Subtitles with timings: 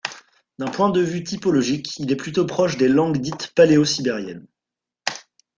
[0.57, 4.47] D'un point de vue typologique, il est plutôt proche des langues dites paléo-sibériennes.